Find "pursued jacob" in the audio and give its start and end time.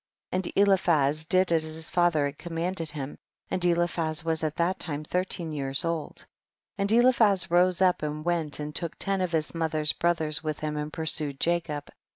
10.91-11.89